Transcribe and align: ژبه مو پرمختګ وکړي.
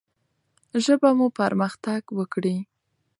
ژبه 0.83 1.09
مو 1.17 1.27
پرمختګ 1.39 2.01
وکړي. 2.17 2.57